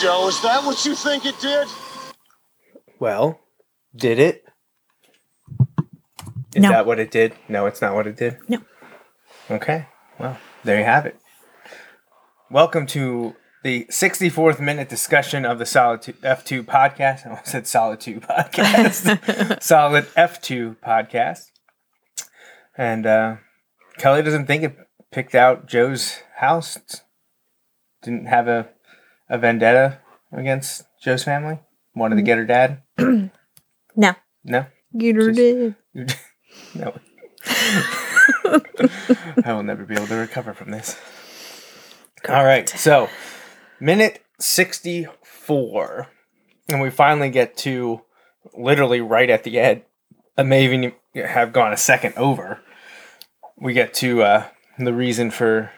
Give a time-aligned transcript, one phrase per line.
[0.00, 1.68] Joe, is that what you think it did?
[2.98, 3.40] Well,
[3.94, 4.44] did it?
[6.54, 6.70] Is No.
[6.70, 7.34] that what it did?
[7.48, 8.38] No, it's not what it did.
[8.48, 8.62] No.
[9.50, 9.86] Okay.
[10.18, 11.20] Well, there you have it.
[12.50, 17.26] Welcome to the 64th minute discussion of the Solid 2, F2 podcast.
[17.26, 19.62] I almost said Solid 2 podcast.
[19.62, 21.50] Solid F2 podcast.
[22.76, 23.36] And uh,
[23.98, 24.76] Kelly doesn't think it
[25.12, 26.78] picked out Joe's house.
[28.02, 28.68] Didn't have a,
[29.30, 30.00] a vendetta
[30.32, 31.58] against Joe's family.
[31.94, 32.82] Wanted to get her dad.
[33.96, 34.14] No.
[34.44, 34.66] No.
[34.92, 35.74] You Just- did.
[36.74, 36.94] no.
[39.44, 40.96] I will never be able to recover from this.
[42.28, 42.68] All right.
[42.68, 43.08] So,
[43.80, 46.06] minute 64.
[46.68, 48.02] And we finally get to
[48.56, 49.82] literally right at the end.
[50.38, 52.60] I may even have gone a second over.
[53.56, 54.46] We get to uh,
[54.78, 55.72] the reason for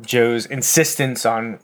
[0.00, 1.58] Joe's insistence on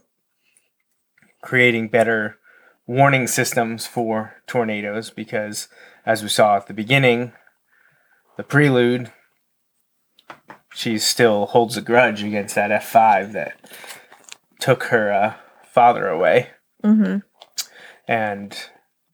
[1.45, 2.39] creating better
[2.87, 5.69] warning systems for tornadoes because,
[6.07, 7.33] as we saw at the beginning,
[8.37, 9.13] the prelude,
[10.75, 13.57] she still holds a grudge against that F5 that
[14.59, 15.35] took her uh,
[15.71, 16.51] father away.
[16.83, 17.19] Mm-hmm.
[18.09, 18.57] And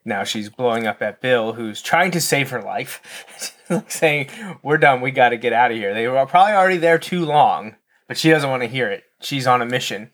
[0.04, 3.56] now she's blowing up at Bill, who's trying to save her life,
[3.88, 4.28] saying,
[4.62, 5.92] We're done, we got to get out of here.
[5.94, 7.76] They were probably already there too long,
[8.08, 9.02] but she doesn't want to hear it.
[9.20, 10.10] She's on a mission.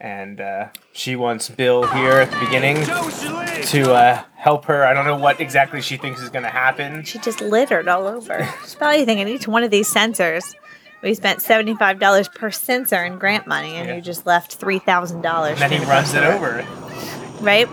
[0.00, 3.64] And uh, she wants Bill here at the beginning Joe, we should leave!
[3.66, 4.84] to uh, help her.
[4.84, 7.02] I don't know what exactly she thinks is going to happen.
[7.04, 8.46] She just littered all over.
[8.62, 10.54] She's probably thinking each one of these sensors.
[11.02, 13.96] We spent seventy-five dollars per sensor in grant money, and Yeah.
[13.96, 15.60] you just left three thousand dollars.
[15.62, 16.64] And then he runs it over.
[17.40, 17.68] right?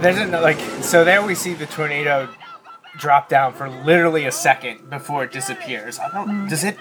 [0.00, 2.28] There's a, like so there we see the tornado
[2.98, 5.98] drop down for literally a second before it disappears.
[5.98, 6.48] I don't.
[6.48, 6.76] Does it?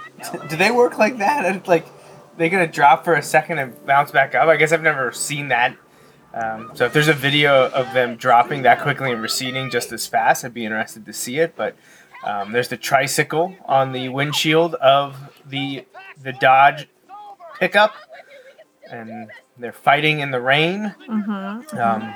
[0.50, 1.68] Do they work like that?
[1.68, 1.86] Like
[2.42, 4.48] they gonna drop for a second and bounce back up?
[4.50, 5.76] I guess I've never seen that.
[6.34, 10.08] Um, so if there's a video of them dropping that quickly and receding just as
[10.08, 11.56] fast, I'd be interested to see it.
[11.56, 11.76] But
[12.26, 15.86] um, there's the tricycle on the windshield of the
[16.22, 16.88] the Dodge
[17.60, 17.94] pickup,
[18.90, 22.14] and they're fighting in the rain um,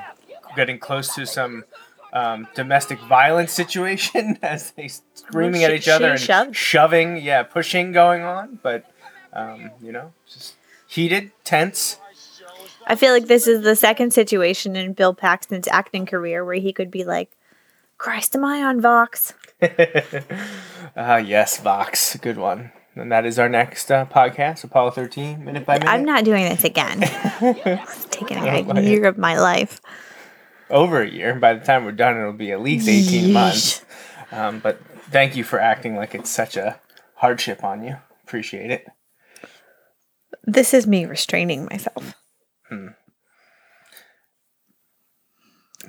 [0.55, 1.65] getting close to some
[2.13, 6.55] um, domestic violence situation as they screaming Well, at each other and shoved.
[6.55, 8.85] shoving, yeah, pushing going on, but
[9.35, 10.55] um, you know, just
[10.87, 11.99] heated, tense.
[12.87, 16.71] I feel like this is the second situation in Bill Paxton's acting career where he
[16.71, 17.31] could be like,
[17.97, 19.33] "Christ, am I on Vox?"
[20.97, 22.71] Ah, yes, Vox, good one.
[22.95, 25.89] And that is our next uh, podcast, Apollo 13, minute by minute.
[25.89, 26.99] I'm not doing this again.
[27.03, 29.81] it's taken I a like year of my life.
[30.69, 31.35] over a year.
[31.35, 33.83] By the time we're done, it'll be at least 18 months.
[34.31, 34.79] Um, but
[35.11, 36.79] thank you for acting like it's such a
[37.15, 37.97] hardship on you.
[38.23, 38.87] Appreciate it.
[40.43, 42.15] This is me restraining myself.
[42.69, 42.87] Hmm.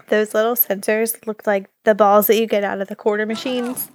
[0.08, 3.90] Those little sensors look like the balls that you get out of the quarter machines.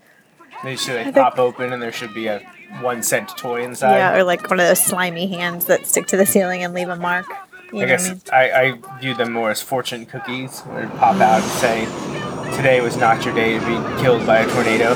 [0.64, 2.40] They should pop open and there should be a
[2.82, 3.96] one cent toy inside.
[3.96, 6.90] yeah, or like one of those slimy hands that stick to the ceiling and leave
[6.90, 7.26] a mark.
[7.72, 8.22] You I guess I mean?
[8.34, 12.82] I, I view them more as fortune cookies where they pop out and say, Today
[12.82, 14.96] was not your day to be killed by a tornado.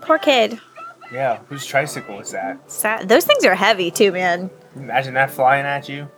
[0.00, 0.60] Poor kid.
[1.12, 2.70] Yeah, whose tricycle is that?
[2.70, 3.08] Sad.
[3.08, 4.50] Those things are heavy too, man.
[4.74, 6.08] Imagine that flying at you.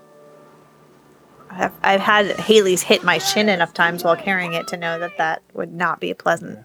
[1.50, 5.17] I've, I've had Haley's hit my shin enough times while carrying it to know that
[5.19, 6.64] that would not be pleasant.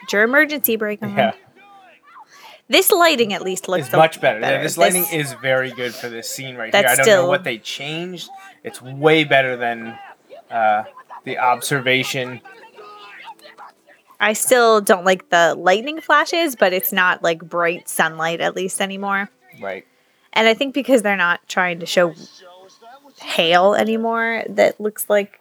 [0.00, 1.16] Put your emergency brake on.
[1.16, 1.32] Yeah,
[2.68, 4.40] This lighting at least looks it's much better.
[4.40, 6.82] Yeah, this lighting is very good for this scene right here.
[6.82, 8.28] That's I don't know what they changed.
[8.62, 9.98] It's way better than
[10.50, 10.84] uh,
[11.24, 12.40] the observation.
[14.18, 18.80] I still don't like the lightning flashes, but it's not like bright sunlight at least
[18.80, 19.30] anymore.
[19.60, 19.86] Right.
[20.32, 22.14] And I think because they're not trying to show
[23.20, 25.40] hail anymore, that looks like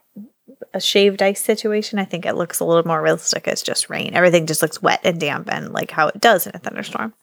[0.74, 2.00] a shaved ice situation.
[2.00, 4.14] I think it looks a little more realistic as just rain.
[4.14, 7.14] Everything just looks wet and damp and like how it does in a thunderstorm.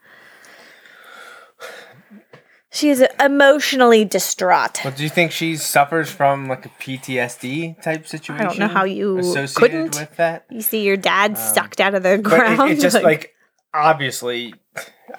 [2.72, 4.80] She is emotionally distraught.
[4.82, 8.40] But do you think she suffers from like a PTSD type situation?
[8.46, 9.54] I don't know how you associated
[9.92, 9.96] couldn't.
[10.00, 10.46] with that.
[10.50, 12.70] You see your dad sucked out of the Um, But ground.
[12.70, 13.34] it, it just like,
[13.74, 14.54] obviously,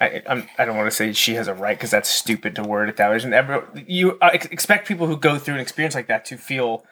[0.00, 2.64] I I'm, I don't want to say she has a right because that's stupid to
[2.64, 3.18] word it that way.
[3.22, 6.36] And every, you uh, ex- expect people who go through an experience like that to
[6.36, 6.84] feel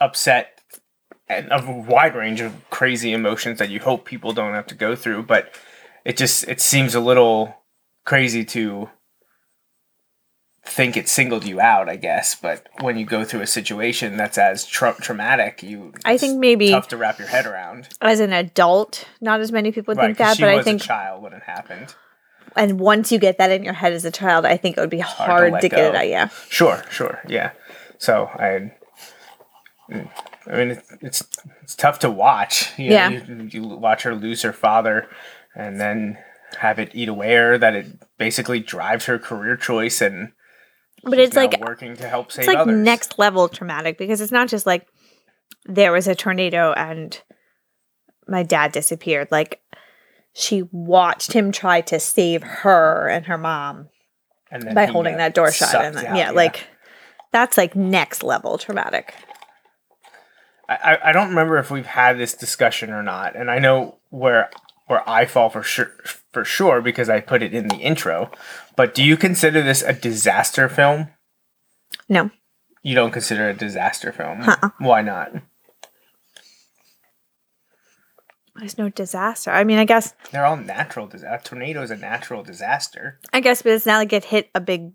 [0.00, 0.60] upset
[1.28, 4.74] and of a wide range of crazy emotions that you hope people don't have to
[4.74, 5.24] go through.
[5.24, 5.54] But
[6.06, 7.54] it just it seems a little
[8.06, 8.88] crazy to
[10.70, 12.34] think it singled you out, I guess.
[12.34, 16.70] But when you go through a situation that's as tra- traumatic, you I think maybe-
[16.70, 17.88] tough to wrap your head around.
[18.00, 21.22] as an adult, not as many people Right, think that, but I think a child
[21.22, 21.94] when it happened.
[22.56, 24.90] and once you get that in your head as a child, I think it would
[24.90, 26.08] be hard, let to, get it out.
[26.08, 26.28] Yeah.
[26.48, 27.50] Sure, sure, yeah.
[27.98, 28.72] So I,
[29.90, 30.08] mm,
[30.46, 31.22] I mean, it's it's,
[31.62, 32.72] it's tough to watch.
[32.78, 33.08] You know, Yeah.
[33.10, 35.08] you, you watch her lose her father,
[35.54, 36.18] and then
[36.58, 37.58] have it eat away her.
[37.58, 37.86] That it
[38.18, 40.32] basically drives her career choice, and
[41.04, 42.76] But she's it's like working to help save it's like others.
[42.76, 44.86] next level traumatic because it's not just like
[45.66, 47.20] there was a tornado and
[48.28, 49.28] my dad disappeared.
[49.30, 49.60] Like
[50.32, 53.88] she watched him try to save her and her mom
[54.50, 55.74] and then by holding uh, that door shut.
[55.74, 56.66] And then, out, yeah, like
[57.32, 59.14] that's like next level traumatic.
[60.68, 64.50] I- I don't remember if we've had this discussion or not, and I know where
[64.90, 65.92] where I fall for sure
[66.32, 68.30] for sure because I put it in the intro.
[68.76, 71.08] But do you consider this a disaster film?
[72.08, 72.30] No.
[72.82, 74.42] You don't consider it a disaster film.
[74.42, 74.70] Uh-uh.
[74.78, 75.32] Why not?
[78.56, 79.50] There's no disaster.
[79.50, 81.06] I mean, I guess They're all natural.
[81.06, 83.18] Dis- a tornado is a natural disaster.
[83.32, 84.92] I guess, but it's not like it hit a big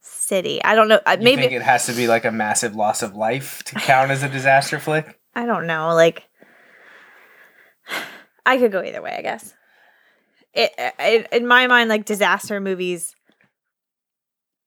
[0.00, 0.62] city.
[0.64, 1.00] I don't know.
[1.06, 4.10] You Maybe think it has to be like a massive loss of life to count
[4.10, 5.18] as a disaster flick?
[5.34, 5.94] I don't know.
[5.94, 6.24] Like,
[8.44, 9.14] I could go either way.
[9.16, 9.54] I guess.
[10.52, 13.14] It, it in my mind, like disaster movies,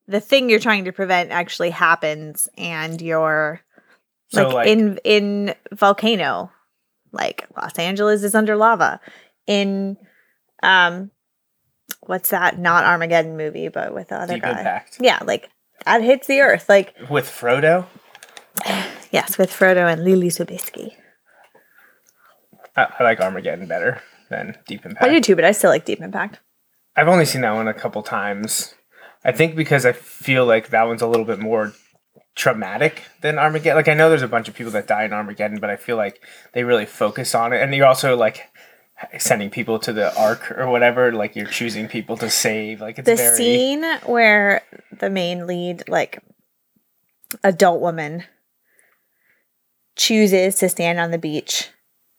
[0.08, 3.62] the thing you're trying to prevent actually happens, and you're
[4.30, 6.52] So like, like, in in volcano,
[7.12, 9.00] like Los Angeles is under lava.
[9.46, 9.98] In
[10.62, 11.12] um,
[12.02, 12.58] what's that?
[12.58, 14.60] Not Armageddon movie, but with the other Deep guy.
[14.60, 15.50] Impact Yeah, like
[15.86, 16.70] that hits the earth.
[16.70, 17.88] Like with Frodo.
[19.12, 20.96] yes, with Frodo and Leelee Sobieski.
[22.76, 25.04] I, I like Armageddon better than Deep Impact.
[25.04, 26.40] I do too, but I still like Deep Impact.
[26.96, 28.76] I've only seen that one a couple times.
[29.24, 31.74] I think because I feel like that one's a little bit more
[32.36, 33.78] traumatic than Armageddon.
[33.78, 35.98] Like I know there's a bunch of people that die in Armageddon, but I feel
[35.98, 36.22] like
[36.54, 38.50] they really focus on it, and you're also like
[39.18, 41.12] sending people to the ark or whatever.
[41.12, 42.82] Like you're choosing people to save.
[42.82, 44.64] Like it's the very scene where
[45.00, 46.22] the main lead like
[47.44, 48.26] adult woman
[49.96, 51.70] chooses to stand on the beach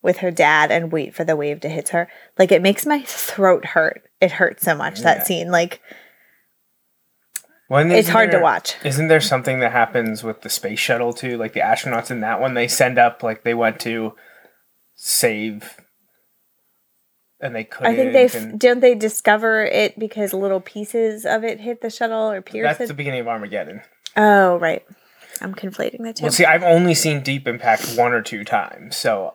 [0.04, 2.08] with her dad and wait for the wave to hit her.
[2.38, 4.08] Like it makes my throat hurt.
[4.20, 5.50] It hurts so much that scene.
[5.50, 5.80] Like
[7.68, 8.76] When it's hard to watch.
[8.84, 11.36] Isn't there something that happens with the space shuttle too?
[11.38, 14.14] Like the astronauts in that one, they send up like they went to
[14.94, 15.76] save,
[17.40, 17.92] and they couldn't.
[17.92, 21.90] i think they and- don't they discover it because little pieces of it hit the
[21.90, 23.80] shuttle or pierce that's it the beginning of Armageddon.
[24.16, 24.84] oh right.
[25.40, 26.22] I'm conflating the two.
[26.22, 29.34] Well, see, I've only seen Deep Impact one or two times, so,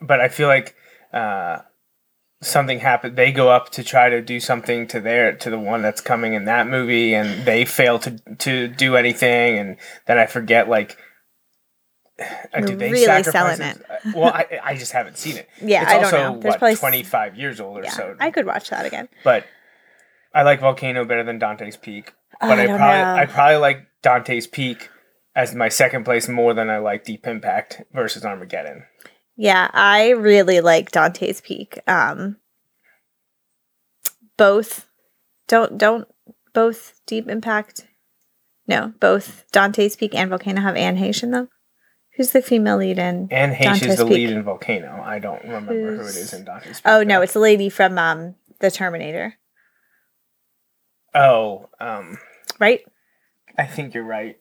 [0.00, 0.74] but I feel like
[1.12, 1.58] uh,
[2.42, 3.16] something happened.
[3.16, 6.34] They go up to try to do something to their to the one that's coming
[6.34, 9.58] in that movie, and they fail to to do anything.
[9.58, 9.76] And
[10.06, 10.96] then I forget like.
[12.54, 13.82] uh, do they really selling it?
[13.88, 15.48] Uh, well, I, I just haven't seen it.
[15.62, 16.40] Yeah, it's I don't also, know.
[16.40, 18.16] There's what, probably 25 years old or Yeah, so.
[18.20, 19.08] I could watch that again.
[19.24, 19.44] but
[20.34, 22.12] I like Volcano better than Dante's Peak.
[22.40, 23.14] Oh, But I I, don't probably know.
[23.14, 24.88] I probably like Dante's Peak
[25.34, 28.84] as my second place more than I like Deep Impact versus Armageddon.
[29.40, 31.80] Yeah, I really like Dante's Peak.
[31.86, 32.36] Um
[34.36, 34.86] both
[35.48, 36.06] don't don't
[36.52, 37.86] both Deep Impact
[38.66, 41.48] no, both Dante's Peak and Volcano have Anne Heche in them.
[42.16, 43.28] Who's the female lead in?
[43.30, 45.02] Anne Heche is the lead lead in Volcano.
[45.02, 46.82] I don't remember who it is in Dante's Peak.
[46.84, 49.36] Oh no, it's the lady from um the Terminator,
[51.14, 52.18] Oh, um,
[52.58, 52.82] right?
[53.56, 54.36] I think you're right.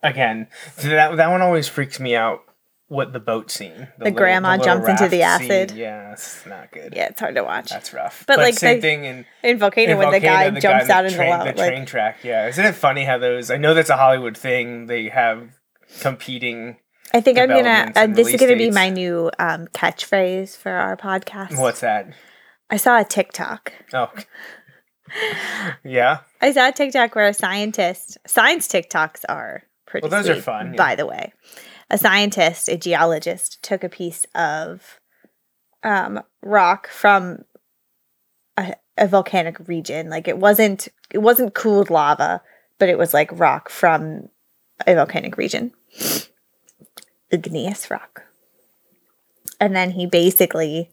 [0.00, 2.44] Again, that that one always freaks me out.
[2.88, 3.88] What the boat scene?
[3.98, 5.52] The grandma jumps into the raft scene.
[5.52, 5.70] acid.
[5.76, 6.94] Yeah, it's not good.
[6.96, 7.68] Yeah, it's hard to watch.
[7.68, 8.24] That's rough.
[8.26, 10.88] But, But, like, same they- thing in in Volcano in when the guy jumps in
[10.88, 12.18] the out into the train, the like, train track.
[12.24, 13.50] Yeah, isn't it funny how those?
[13.50, 14.86] I know that's a Hollywood thing.
[14.86, 15.50] They have
[16.00, 16.78] competing.
[17.12, 17.92] I think I'm gonna.
[17.94, 21.60] Uh, this is gonna be my new um, catchphrase for our podcast.
[21.60, 22.08] What's that?
[22.70, 23.72] I saw a TikTok.
[23.92, 24.10] Oh,
[25.84, 26.18] yeah.
[26.40, 30.06] I saw a TikTok where a scientist, science TikToks are pretty.
[30.08, 30.76] Well, those are sweet, fun, yeah.
[30.76, 31.32] By the way,
[31.90, 35.00] a scientist, a geologist, took a piece of
[35.82, 37.44] um, rock from
[38.56, 40.10] a, a volcanic region.
[40.10, 42.42] Like it wasn't, it wasn't cooled lava,
[42.78, 44.28] but it was like rock from
[44.86, 45.72] a volcanic region,
[47.30, 48.24] igneous rock.
[49.60, 50.90] And then he basically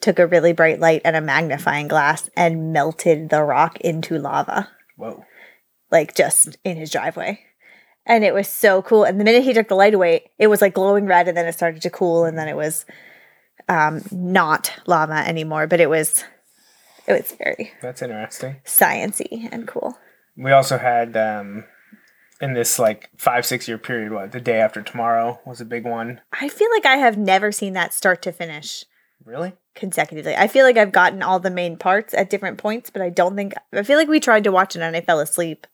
[0.00, 4.68] took a really bright light and a magnifying glass and melted the rock into lava,
[4.96, 5.24] Whoa.
[5.90, 7.40] like just in his driveway.
[8.06, 9.04] And it was so cool.
[9.04, 11.46] And the minute he took the light away, it was like glowing red and then
[11.46, 12.84] it started to cool and then it was
[13.68, 16.24] um not lava anymore, but it was
[17.06, 18.56] it was very That's interesting.
[18.64, 19.98] sciency and cool.
[20.36, 21.64] We also had um,
[22.40, 24.12] in this like five six year period.
[24.12, 26.20] What the day after tomorrow was a big one.
[26.32, 28.84] I feel like I have never seen that start to finish
[29.24, 29.54] Really?
[29.74, 30.34] consecutively.
[30.36, 33.36] I feel like I've gotten all the main parts at different points, but I don't
[33.36, 35.66] think I feel like we tried to watch it and I fell asleep.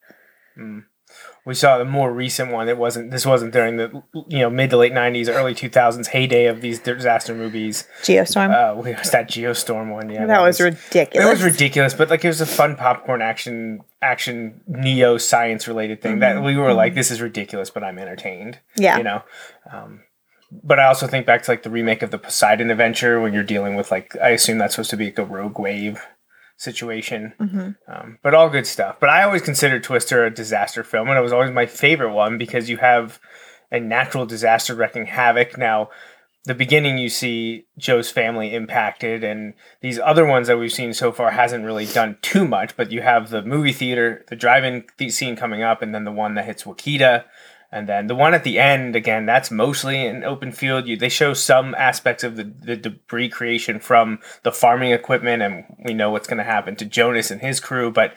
[1.45, 2.69] We saw the more recent one.
[2.69, 3.11] It wasn't.
[3.11, 6.79] This wasn't during the you know mid to late '90s, early 2000s heyday of these
[6.79, 7.89] disaster movies.
[8.03, 8.51] Geostorm.
[8.51, 10.11] Uh, we was that Geostorm one.
[10.11, 11.27] Yeah, that was ridiculous.
[11.27, 16.03] It was ridiculous, but like it was a fun popcorn action, action neo science related
[16.03, 18.55] thing that we were like, this is ridiculous, but I'm entertained.
[18.75, 18.83] Mm-hmm.
[18.83, 18.99] Yeah.
[18.99, 19.23] you know.
[19.73, 20.03] Um,
[20.53, 23.45] but I also think back to like the remake of the Poseidon Adventure when you're
[23.45, 26.05] dealing with like I assume that's supposed to be like a rogue wave
[26.61, 27.33] situation.
[27.41, 27.71] Mm-hmm.
[27.91, 28.97] Um, but all good stuff.
[29.01, 32.37] But I always considered Twister a disaster film, and it was always my favorite one
[32.37, 33.19] because you have
[33.73, 35.57] a natural disaster wrecking havoc.
[35.57, 35.89] Now,
[36.45, 41.13] the beginning you see Joe's family impacted, and these other ones that we've seen so
[41.13, 42.77] far hasn't really done too much.
[42.77, 46.13] But you have the movie theater, the drive-in th- scene coming up, and then the
[46.13, 47.25] one that hits Wakita.
[47.73, 50.89] And then the one at the end, again, that's mostly an open field.
[50.89, 55.65] You, they show some aspects of the, the debris creation from the farming equipment, and
[55.85, 58.15] we know what's going to happen to Jonas and his crew, but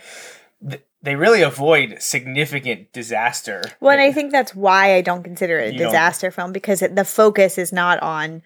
[0.67, 3.61] th- they really avoid significant disaster.
[3.79, 6.95] Well, and I think that's why I don't consider it a disaster film because it,
[6.95, 8.41] the focus is not on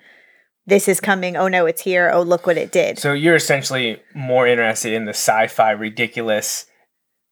[0.68, 1.38] this is coming.
[1.38, 2.12] Oh no, it's here.
[2.14, 3.00] Oh look what it did.
[3.00, 6.66] So you're essentially more interested in the sci-fi ridiculous.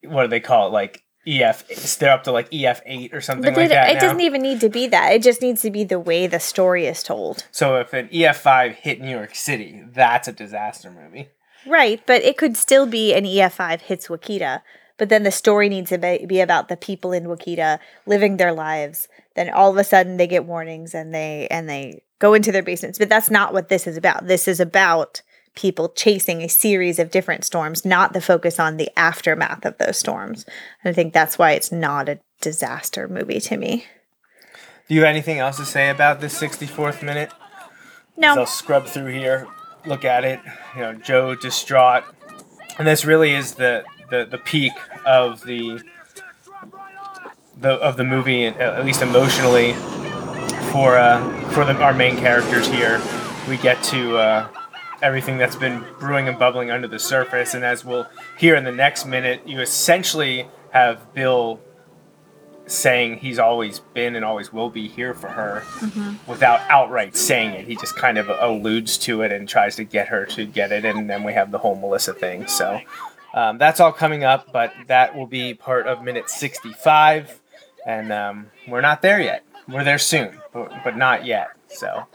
[0.03, 0.72] What do they call it?
[0.72, 1.98] Like EF.
[1.98, 4.00] They're up to like EF eight or something but like it, that it now.
[4.01, 5.13] doesn't even need to be that.
[5.13, 7.46] It just needs to be the way the story is told.
[7.51, 11.29] so if an EF five hit New York City, that's a disaster movie.
[11.65, 14.62] Right, but it could still be an EF5 hits Wakita,
[14.98, 18.53] but then the story needs to be, be about the people in Wakita living their
[18.53, 19.08] lives.
[19.36, 22.63] Then all of a sudden they get warnings and they and they go into their
[22.63, 22.98] basements.
[22.98, 24.27] But that's not what this is about.
[24.27, 25.22] This is about
[25.55, 29.97] people chasing a series of different storms, not the focus on the aftermath of those
[29.97, 30.45] storms.
[30.83, 33.85] And I think that's why it's not a disaster movie to me.
[34.88, 37.31] Do you have anything else to say about this 64th minute?
[38.17, 38.35] No.
[38.35, 39.47] I'll scrub through here,
[39.85, 40.39] look at it.
[40.75, 42.03] You know, Joe distraught,
[42.77, 44.74] and this really is the the, the peak
[45.05, 45.81] of the
[47.57, 49.74] the of the movie, at at least emotionally,
[50.71, 53.01] for uh, for the, our main characters here.
[53.50, 54.47] We get to uh,
[55.05, 58.07] everything that's been brewing and bubbling under the surface, and as we'll
[58.39, 61.62] hear in the next minute, you essentially have Bill
[62.65, 65.63] saying he's always been and always will be here for her
[66.25, 67.67] without outright saying it.
[67.67, 70.83] He just kind of alludes to it and tries to get her to get it,
[70.83, 72.47] and then we have the whole Melissa thing.
[72.47, 72.81] So
[73.35, 77.39] um, that's all coming up, but that will be part of minute 65,
[77.85, 79.45] and um, we're not there yet.
[79.67, 81.50] We're there soon, but, but not yet.
[81.67, 82.07] So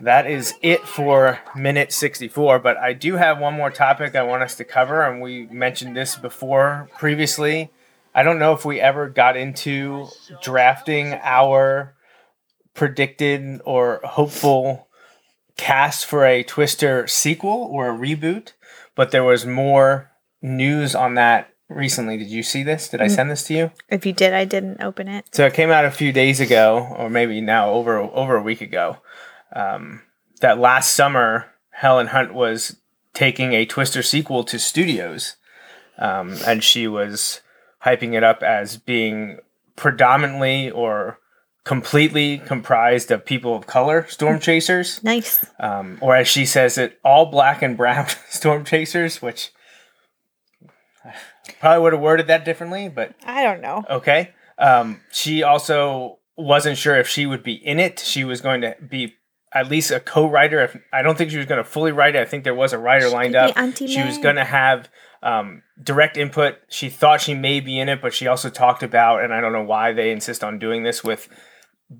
[0.00, 2.58] that is it for minute 64.
[2.60, 5.96] But I do have one more topic I want us to cover, and we mentioned
[5.96, 7.70] this before previously.
[8.14, 10.08] I don't know if we ever got into
[10.42, 11.94] drafting our
[12.74, 14.88] predicted or hopeful
[15.56, 18.52] cast for a Twister sequel or a reboot,
[18.94, 22.16] but there was more news on that recently.
[22.16, 22.88] Did you see this?
[22.88, 23.10] Did I mm.
[23.14, 23.70] send this to you?
[23.88, 25.26] If you did, I didn't open it.
[25.32, 28.60] So it came out a few days ago, or maybe now over over a week
[28.60, 28.98] ago.
[29.54, 30.02] Um,
[30.40, 32.76] that last summer, Helen Hunt was
[33.14, 35.36] taking a Twister sequel to studios,
[35.98, 37.40] um, and she was
[37.84, 39.38] hyping it up as being
[39.76, 41.18] predominantly or
[41.64, 45.44] completely comprised of people of color storm chasers, Nice.
[45.60, 49.50] um, or as she says it, all black and brown storm chasers, which
[51.60, 53.84] probably would have worded that differently, but I don't know.
[53.88, 54.30] Okay.
[54.58, 57.98] Um, she also wasn't sure if she would be in it.
[58.00, 59.14] She was going to be
[59.52, 60.60] at least a co-writer.
[60.60, 62.20] If I don't think she was going to fully write it.
[62.20, 63.56] I think there was a writer lined up.
[63.88, 64.88] She was going to have
[65.22, 66.56] um, direct input.
[66.68, 69.52] She thought she may be in it, but she also talked about, and I don't
[69.52, 71.28] know why they insist on doing this with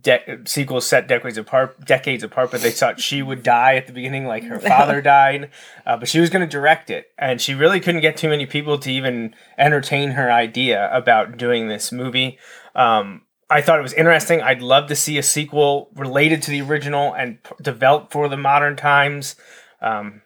[0.02, 1.84] de- sequels set decades apart.
[1.84, 5.50] Decades apart, but they thought she would die at the beginning, like her father died.
[5.86, 8.46] Uh, but she was going to direct it, and she really couldn't get too many
[8.46, 12.38] people to even entertain her idea about doing this movie.
[12.74, 14.42] Um, I thought it was interesting.
[14.42, 18.36] I'd love to see a sequel related to the original and p- developed for the
[18.36, 19.36] modern times.
[19.80, 20.22] Um,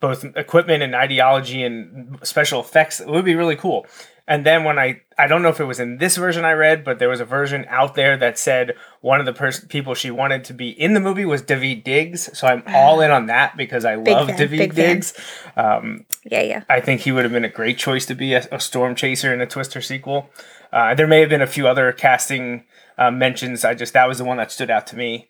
[0.00, 3.00] both equipment and ideology and special effects.
[3.00, 3.86] It would be really cool.
[4.26, 6.82] And then when I, I don't know if it was in this version I read,
[6.82, 10.10] but there was a version out there that said one of the pers- people she
[10.10, 12.36] wanted to be in the movie was Daveed Diggs.
[12.36, 14.74] So I'm all in on that because I love fan, Daveed.
[14.74, 15.14] Diggs.
[15.56, 16.64] Um, Yeah, yeah.
[16.68, 19.32] I think he would have been a great choice to be a, a storm chaser
[19.32, 20.30] in a Twister sequel.
[20.74, 22.64] Uh, there may have been a few other casting
[22.98, 23.64] uh, mentions.
[23.64, 25.28] I just that was the one that stood out to me.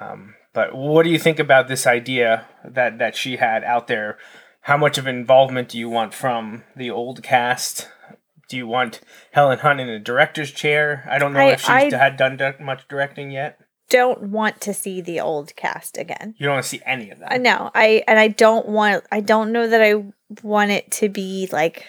[0.00, 4.16] Um, but what do you think about this idea that that she had out there?
[4.62, 7.90] How much of involvement do you want from the old cast?
[8.48, 9.00] Do you want
[9.32, 11.06] Helen Hunt in a director's chair?
[11.10, 13.58] I don't know I- if she's I- had done much directing yet.
[13.88, 16.34] Don't want to see the old cast again.
[16.38, 17.40] You don't want to see any of that.
[17.40, 17.70] Know.
[17.74, 19.04] I and I don't want.
[19.12, 20.04] I don't know that I
[20.42, 21.86] want it to be like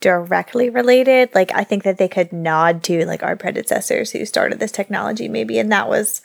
[0.00, 1.34] directly related.
[1.34, 5.28] Like I think that they could nod to like our predecessors who started this technology,
[5.28, 6.22] maybe, and that was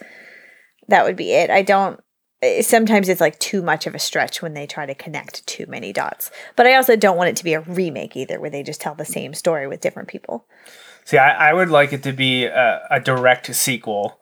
[0.87, 1.49] that would be it.
[1.49, 1.99] I don't.
[2.41, 5.65] eh, Sometimes it's like too much of a stretch when they try to connect too
[5.67, 6.31] many dots.
[6.55, 8.95] But I also don't want it to be a remake either, where they just tell
[8.95, 10.45] the same story with different people.
[11.05, 14.19] See, I, I would like it to be a, a direct sequel,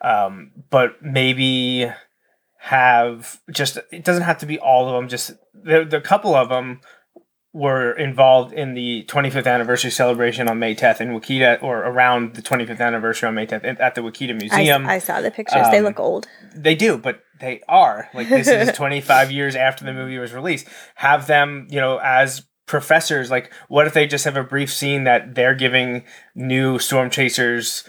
[0.00, 1.90] um, but maybe
[2.60, 5.08] have just it doesn't have to be all of them.
[5.08, 6.80] Just the the couple of them
[7.52, 12.42] were involved in the 25th anniversary celebration on May 10th in Wakita, or around the
[12.42, 14.86] 25th anniversary on May 10th at- the Wakita Museum.
[14.86, 15.66] I saw the pictures.
[15.70, 16.28] they um, look old.
[16.54, 18.08] They do, but they are.
[18.14, 20.66] Like this is 25 years after the movie was released.
[20.96, 25.04] Have them, you know, as professors, like what if they just have a brief scene
[25.04, 27.84] that they're giving new storm chasers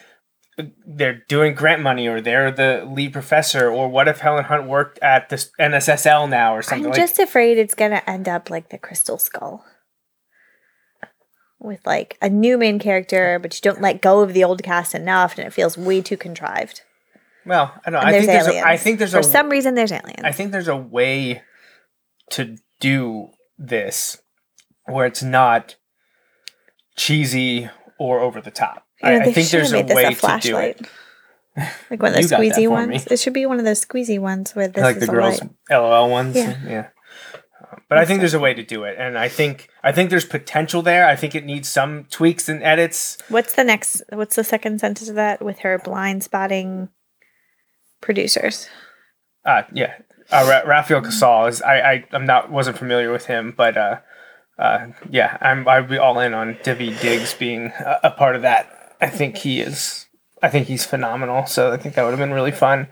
[0.86, 5.00] they're doing grant money or they're the lead professor or what if Helen Hunt worked
[5.00, 8.70] at this NSSL now or something I'm like just afraid it's gonna end up like
[8.70, 9.64] the Crystal Skull,
[11.60, 14.96] with like a new main character, but you don't let go of the old cast
[14.96, 16.82] enough, and it feels way too contrived.
[17.46, 18.08] well, I don't know.
[18.08, 20.24] I think there's a, I think there's for a some reason there's aliens.
[20.24, 21.42] I think there's a way
[22.32, 24.22] to do this
[24.86, 25.76] where it's not
[26.96, 28.84] cheesy or over the top.
[29.04, 30.82] You know, I, I think there's a way a to do flashlight.
[30.82, 30.90] it.
[31.90, 32.90] Like one of those squeezy ones.
[32.90, 33.14] me.
[33.14, 35.52] It should be one of those squeezy ones where this like the girls light.
[35.70, 36.36] LOL ones.
[36.36, 36.58] Yeah.
[36.66, 36.88] Yeah.
[37.88, 40.26] But I think there's a way to do it, and I think I think there's
[40.26, 41.08] potential there.
[41.08, 43.18] I think it needs some tweaks and edits.
[43.30, 44.04] What's the next?
[44.10, 46.90] What's the second sentence of that with her Blindspotting
[48.00, 48.70] producers?
[49.44, 49.96] Uh, yeah,
[50.32, 51.62] uh, Ra- Rafael Casal is.
[51.64, 54.00] I, I I'm not wasn't familiar with him, but uh,
[54.60, 58.44] uh, yeah, I'm I'd be all in on Daveed Diggs being a, a part of
[58.44, 58.72] that.
[59.02, 60.08] I think he is.
[60.42, 61.46] I think he's phenomenal.
[61.46, 62.88] So I think that would have been really fun.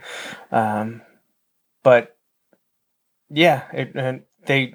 [0.52, 1.02] Um,
[1.82, 2.16] but
[3.30, 4.74] yeah, it, uh, they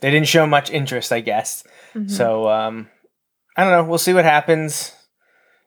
[0.00, 1.64] they didn't show much interest, I guess.
[1.94, 2.10] Mhm.
[2.10, 2.88] So um,
[3.56, 3.84] I don't know.
[3.84, 4.92] We'll see what happens.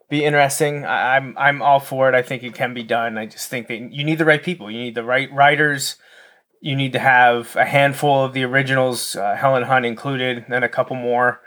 [0.09, 0.85] Be interesting.
[0.85, 2.15] I, I'm I'm all for it.
[2.15, 3.17] I think it can be done.
[3.17, 4.69] I just think that you need the right people.
[4.69, 5.97] You need the right writers.
[6.59, 10.69] You need to have a handful of the originals, uh, Helen Hunt included, and a
[10.69, 11.41] couple more.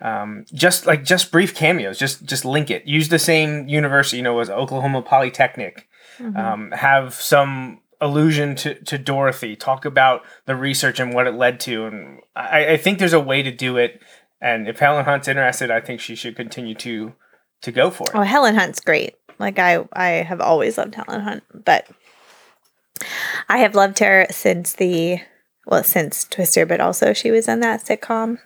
[0.00, 1.98] Um, just like just brief cameos.
[1.98, 2.86] Just just link it.
[2.86, 4.18] Use the same university.
[4.18, 5.88] You know, as Oklahoma Polytechnic.
[6.18, 6.36] Mm-hmm.
[6.36, 9.56] Um, have some allusion to, to Dorothy.
[9.56, 11.86] Talk about the research and what it led to.
[11.86, 14.00] And I, I think there's a way to do it.
[14.40, 17.14] And if Helen Hunt's interested, I think she should continue to
[17.62, 18.14] to go for it.
[18.14, 19.14] Oh, Helen Hunt's great.
[19.38, 21.88] Like I, I have always loved Helen Hunt, but
[23.48, 25.20] I have loved her since the
[25.66, 28.38] well, since Twister, but also she was in that sitcom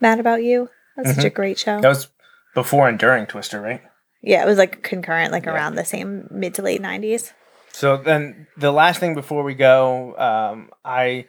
[0.00, 0.70] Mad About You.
[1.04, 1.80] That's such a great show.
[1.80, 2.08] That was
[2.54, 3.80] before and during Twister, right?
[4.22, 7.32] Yeah, it was like concurrent, like around the same mid to late nineties.
[7.72, 11.26] So then the last thing before we go, um, I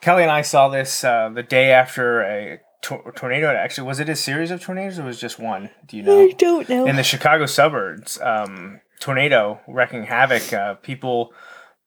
[0.00, 3.48] Kelly and I saw this uh, the day after a tor- tornado.
[3.48, 5.70] Actually, was it a series of tornadoes or was it just one?
[5.86, 6.20] Do you know?
[6.20, 6.86] I don't know.
[6.86, 10.52] in the Chicago suburbs, um, tornado wreaking havoc.
[10.52, 11.32] Uh, people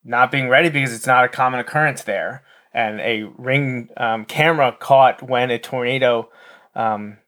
[0.04, 2.42] not being ready because it's not a common occurrence there.
[2.74, 6.30] And a ring um, camera caught when a tornado
[6.74, 7.18] um,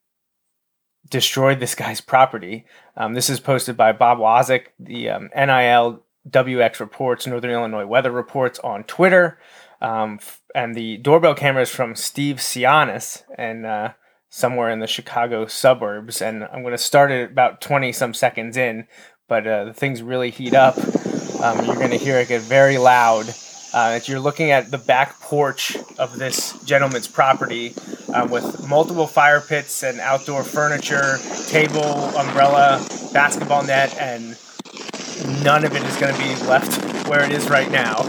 [1.09, 2.65] destroyed this guy's property.
[2.97, 8.11] Um, this is posted by Bob Wazik, the um, NIL WX Reports, Northern Illinois Weather
[8.11, 9.39] Reports on Twitter.
[9.81, 13.93] Um, f- and the doorbell camera is from Steve Sianis and uh,
[14.31, 16.23] somewhere in the Chicago suburbs.
[16.23, 18.87] And I'm going to start it about 20 some seconds in,
[19.29, 20.79] but uh, the things really heat up.
[21.43, 23.27] Um, you're going to hear it get very loud.
[23.75, 27.75] Uh, you're looking at the back porch of this gentleman's property
[28.15, 31.83] uh, with multiple fire pits and outdoor furniture, table,
[32.17, 34.39] umbrella, basketball net, and
[35.43, 38.05] none of it is going to be left where it is right now.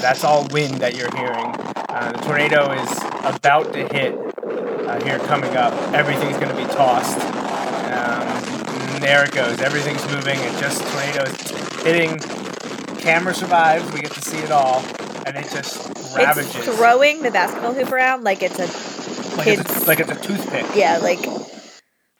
[0.00, 1.52] That's all wind that you're hearing.
[1.88, 5.72] Uh, the tornado is about to hit uh, here coming up.
[5.92, 7.18] Everything's going to be tossed.
[7.90, 9.60] Um, there it goes.
[9.60, 10.38] Everything's moving.
[10.38, 12.39] It just tornado is hitting.
[13.00, 13.90] Camera survives.
[13.92, 14.84] We get to see it all,
[15.26, 18.66] and it just ravages It's throwing the basketball hoop around like it's a
[19.36, 20.66] like it's, a, like it's a toothpick.
[20.74, 21.20] yeah, like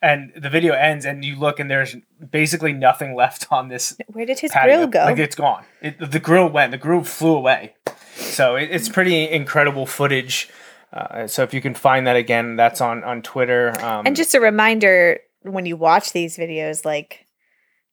[0.00, 1.96] And the video ends, and you look, and there's
[2.30, 4.76] basically nothing left on this where did his patio.
[4.76, 5.04] grill go?
[5.04, 5.64] Like it's gone.
[5.82, 6.70] It, the grill went.
[6.70, 7.74] The grill flew away.
[8.14, 10.48] So it, it's pretty incredible footage.
[10.92, 13.78] Uh, so if you can find that again, that's on on Twitter.
[13.84, 17.26] Um, and just a reminder when you watch these videos, like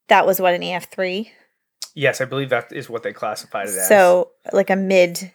[0.08, 1.32] that was what an EF three.
[1.97, 3.88] Yes, I believe that is what they classified it as.
[3.88, 5.31] So like a mid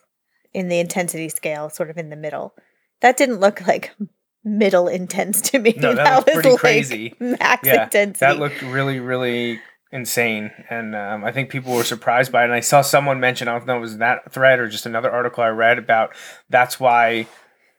[0.54, 2.54] in the intensity scale, sort of in the middle.
[3.00, 3.94] That didn't look like
[4.44, 5.74] middle intense to me.
[5.78, 7.14] No, that looked pretty like crazy.
[7.18, 8.18] max yeah, intensity.
[8.20, 12.44] that looked really really insane, and um, I think people were surprised by it.
[12.44, 14.86] And I saw someone mention, I don't know if it was that thread or just
[14.86, 16.14] another article I read about.
[16.48, 17.26] That's why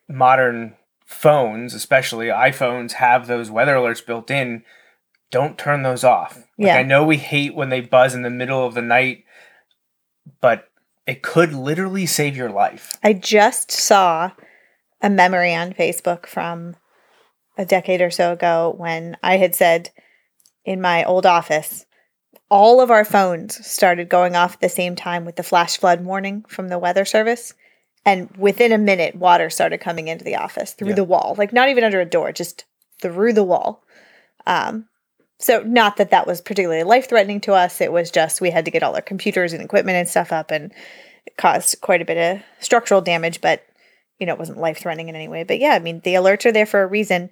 [0.07, 4.63] modern phones, especially iPhones, have those weather alerts built in.
[5.33, 6.35] Don't turn those off.
[6.59, 6.75] Like, Yeah.
[6.77, 9.23] I know we hate when they buzz in the middle of the night,
[10.41, 10.69] but
[11.07, 12.93] it could literally save your life.
[13.03, 14.29] I just saw
[15.01, 16.75] a memory on Facebook from
[17.57, 19.89] a decade or so ago when I had said
[20.65, 21.87] in my old office,
[22.51, 26.05] all of our phones started going off at the same time with the flash flood
[26.05, 27.55] warning from the weather service.
[28.05, 30.95] And within a minute, water started coming into the office through Yeah.
[30.95, 32.65] the wall, like not even under a door, just
[33.01, 33.83] through the wall.
[34.45, 34.87] Um,
[35.39, 37.81] so, not that that was particularly life threatening to us.
[37.81, 40.51] It was just we had to get all our computers and equipment and stuff up,
[40.51, 40.71] and
[41.25, 43.65] it caused quite a bit of structural damage, but
[44.19, 45.43] you know, it wasn't life threatening in any way.
[45.43, 47.29] But yeah, I mean, the alerts are there for a reason.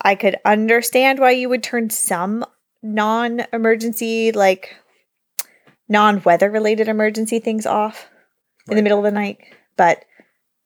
[0.00, 2.44] I could understand why you would turn some
[2.82, 4.76] non emergency, like
[5.88, 8.08] non weather related emergency things off
[8.68, 9.38] in the middle of the night,
[9.76, 10.04] but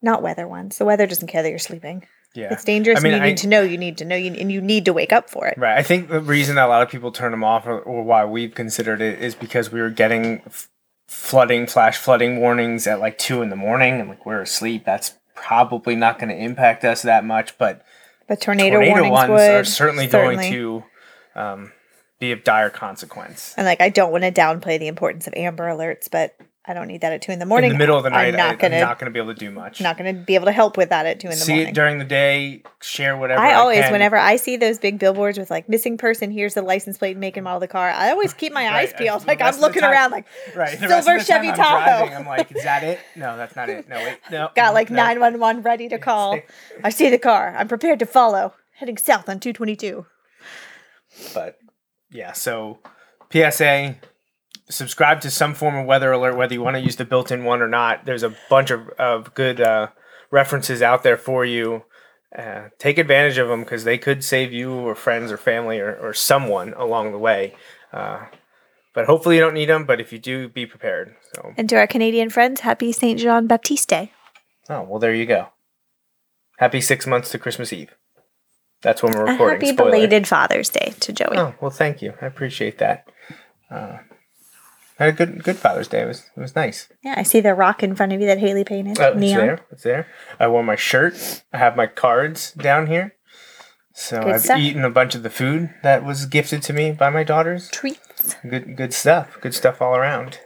[0.02, 0.78] not weather ones.
[0.78, 2.06] The weather doesn't care that you're sleeping.
[2.34, 2.52] Yeah.
[2.52, 4.32] It's dangerous I mean, and you I- need to know, you need to know, you,
[4.32, 5.56] and you need to wake up for it.
[5.58, 5.76] Right.
[5.76, 8.24] I think the reason that a lot of people turn them off, or, or why
[8.24, 10.68] we've considered it, is because we were getting f-
[11.08, 14.84] flooding, flash flooding warnings at like two in the morning, and like we're asleep.
[14.84, 17.84] That's probably not going to impact us that much, but
[18.28, 20.84] But tornado, tornado warnings ones would are certainly, going to
[21.34, 21.72] um,
[22.18, 23.54] be of dire consequence.
[23.56, 26.36] And like, I don't want to downplay the importance of Amber Alerts, but
[26.68, 27.70] I don't need that at two in the morning.
[27.70, 29.18] in the middle of the night, I'm not I, gonna am not going to be
[29.22, 29.80] able to do much.
[29.80, 31.66] not going to be able to help with that at two in the See morning.
[31.66, 32.62] See it during the day.
[32.80, 33.40] Share whatever.
[33.40, 36.98] I always, whenever I see those big billboards with like missing person, here's the license
[36.98, 37.88] plate, make and model of the car.
[37.90, 39.18] I always keep my eyes peeled.
[39.26, 40.26] Like I'm rest of the looking time- around, like
[40.56, 40.78] right.
[40.78, 41.84] the rest of silver Chevy I'm Tahoe.
[42.06, 42.98] driving, I'm like, is that it?
[43.16, 43.88] No, that's not it.
[43.88, 44.50] No, wait, no.
[44.54, 44.96] got like no.
[44.96, 46.38] 911 ready to call.
[46.84, 47.54] I see the car.
[47.56, 48.52] I'm prepared to follow.
[48.76, 50.06] Heading south on 222.
[51.34, 51.58] But
[52.10, 52.78] yeah, so
[53.32, 53.96] PSA,
[54.70, 57.44] subscribe to some form of weather alert, whether you want to use the built in
[57.44, 58.04] one or not.
[58.04, 59.88] There's a bunch of, of good uh,
[60.30, 61.84] references out there for you.
[62.36, 65.96] Uh, take advantage of them because they could save you or friends or family or,
[65.96, 67.54] or someone along the way.
[67.92, 68.26] Uh,
[68.94, 69.84] but hopefully you don't need them.
[69.86, 71.14] But if you do, be prepared.
[71.34, 74.12] So, And to our Canadian friends, happy Saint Jean Baptiste Day.
[74.68, 75.48] oh well, there you go.
[76.58, 77.94] Happy six months to Christmas Eve.
[78.82, 79.48] That's when we're recording.
[79.62, 79.90] A happy Spoiler.
[79.90, 81.36] belated Father's Day to Joey.
[81.38, 82.12] Oh well, thank you.
[82.20, 83.08] I appreciate that.
[83.70, 83.98] Uh,
[84.98, 86.02] had a good good Father's Day.
[86.02, 86.88] It was it was nice.
[87.04, 88.98] Yeah, I see the rock in front of you that Haley painted.
[89.00, 89.38] Oh, it's Neon.
[89.40, 89.60] there.
[89.70, 90.06] It's there.
[90.40, 91.42] I wore my shirt.
[91.52, 93.14] I have my cards down here.
[93.94, 94.58] So Good I've stuff.
[94.60, 97.68] eaten a bunch of the food that was gifted to me by my daughters.
[97.70, 98.36] Treats.
[98.48, 99.38] Good, good stuff.
[99.40, 100.38] Good stuff all around.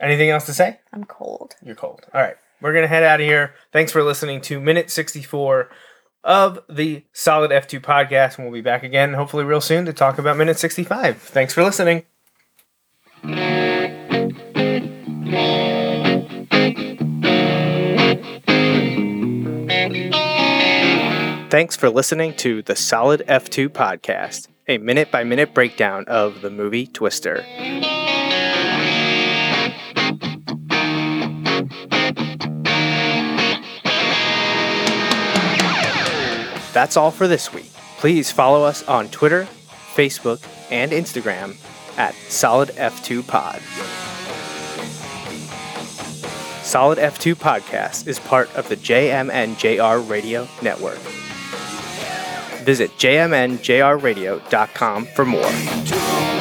[0.00, 0.80] Anything else to say?
[0.92, 1.56] I'm cold.
[1.62, 2.06] You're cold.
[2.14, 2.36] All right.
[2.62, 3.54] We're going to head out of here.
[3.72, 5.68] Thanks for listening to minute 64
[6.24, 8.36] of the Solid F2 podcast.
[8.36, 11.18] And we'll be back again, hopefully, real soon to talk about minute 65.
[11.18, 12.04] Thanks for listening.
[21.50, 26.48] Thanks for listening to the Solid F2 podcast, a minute by minute breakdown of the
[26.48, 27.44] movie Twister.
[36.72, 37.72] That's all for this week.
[37.98, 39.48] Please follow us on Twitter,
[39.96, 41.56] Facebook, and Instagram
[41.98, 43.60] at Solid F2 Pod.
[46.62, 51.00] Solid F2 Podcast is part of the JMNJR Radio Network.
[52.64, 56.39] Visit jmnjrradio.com for more.